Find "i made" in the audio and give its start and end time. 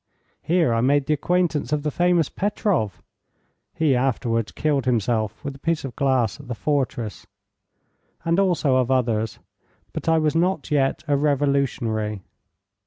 0.73-1.05